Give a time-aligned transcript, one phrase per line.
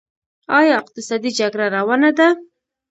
[0.59, 2.27] آیا اقتصادي جګړه روانه ده؟